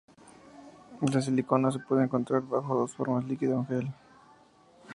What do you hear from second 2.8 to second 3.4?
formas: